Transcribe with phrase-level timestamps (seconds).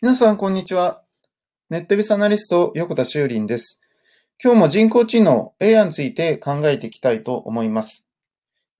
[0.00, 1.02] 皆さん、こんにちは。
[1.70, 3.80] ネットビスアナリスト、横田修林です。
[4.40, 8.04] 今日も人工知能 AI について考えていきたいと思います。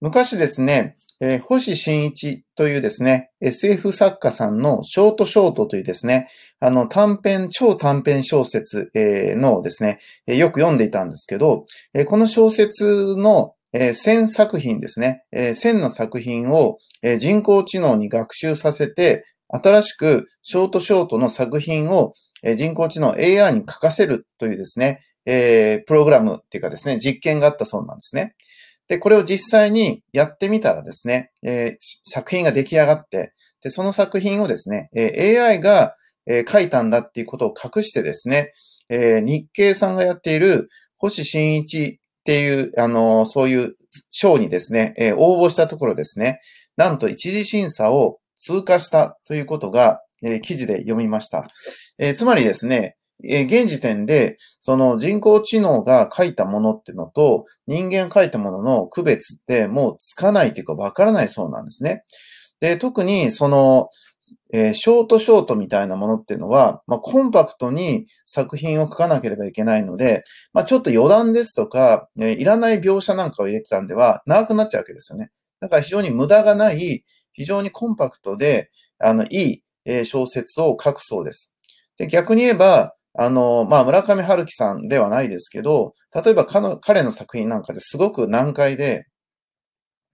[0.00, 6.28] 昔ですね、えー、星新一というですね、SF 作家さんのショートショートというですね、
[6.60, 9.98] あの短編、超短編小説、えー、のですね、
[10.28, 15.24] えー、よく読んでいたんですけど、えこの小説のえー、1000作品ですね。
[15.30, 22.12] えー、1000の作品を、えー、人工知能に学習させて、新しくショートショートの作品を、
[22.56, 28.34] 人工知能 AI に書かせるというですね、えー、プログラムっていうかですね、実験があったそうなんですね。
[28.88, 35.94] で、これを実際にやってみたらですね、えー、作品が出来上がって、で、その作品をですね、え、AI が、
[36.26, 38.52] え、書いたんだっていうことを隠してですね、
[38.88, 43.74] えー、日経さんがやっている星新一っていう、あの、そういう
[44.10, 46.40] 賞にですね、え、応募したところですね、
[46.76, 51.46] なんと一次審査を通過したということが、えー、記事で読みました。
[51.98, 62.04] えー、つまりですね、えー、現時点で、その人工知能が書いたものっていうのと、人間が書いたものの区別ってもうつかないというかわからないそうなんですね。
[62.60, 63.88] で、特にその、
[64.52, 75.30] えー、ショートショートみたいなものっていうのは、まあ、コンパクトに作品を書かなければいけないので、まあ、ちょっと余談ですとか、えー、いらない描写なんかを入れてたんでは長くなっちゃうわけですよね。
[75.60, 77.04] だから非常に無駄がない、
[77.38, 81.54] 非常にコンパクトで、あの、いい、え、小説を書くそうです。
[81.96, 89.06] で、逆に言えば、あの、まあ、村上春樹さんではないですけど、例えば彼の作品なんかですごく難解で、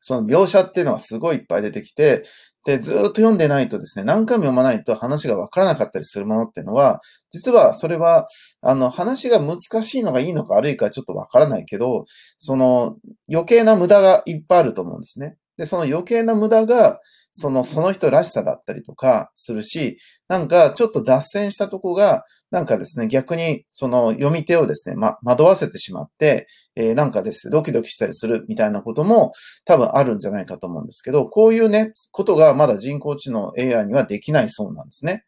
[0.03, 2.25] その描写っていうのはすごいいっぱい出てきて、
[2.67, 7.01] で、ずっと読んでないとですね、何回も読まないと話がわからなかったりするものっていうのは、
[7.31, 8.27] 実はそれは、
[8.61, 12.05] あの、話が難しいのがいいのか悪いかちょっとわからないけど、
[12.39, 12.97] その
[13.31, 15.37] 余計な無駄がいっぱいあると思うんですね。
[15.57, 17.01] で、その余計な無駄が、
[17.33, 29.33] その、その人らしさだったりとかするし、なんかちょっと脱線したとこが、なんかですね、逆にその読み手をですね、ま、惑わせてしまって、えー、なんかですね、ドキドキしたりするみたいなことも
[29.65, 35.25] 多分あるんじゃないかと思うんですけど、こういうね、ことがまだ人工知能 AI にはできないそうなんですね。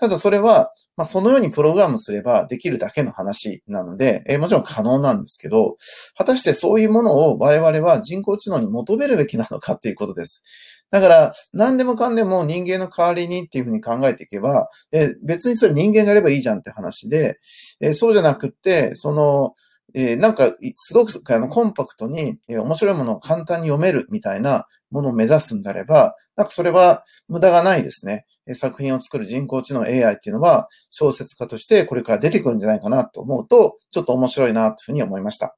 [0.00, 5.76] ただそれは、まあ、そのようにプログラムすればできるだけの話なので、えー、もちろん可能なんですけど、
[6.16, 10.42] 果たしてそういうものを我々は人工知能に求めるべきなのかっていうことです。
[10.90, 17.38] だから、何でもかんでも人間の代わりにっていうふうに考えていけば、え別にそれ人間がやればいいじゃんって話で、
[17.80, 19.54] えそうじゃなくって、その、
[19.94, 28.26] えー、なんか、すごくあのコンパクトに、えー、面白いものを簡単に読めるみたいなものを目指すんであれば、なんかそれは無駄がないですね。
[28.46, 35.56] えー、作品を作る人工知能 AI っていうのは小説家としてこれから出てくるんじゃないかなと思うと、ちょっと面白いなというふうに思いました。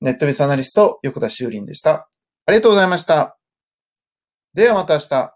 [0.00, 2.08] ネットビスアナリスト、横田修林でした。
[2.46, 3.38] ありがとうございました。
[4.54, 5.33] ではまた明日。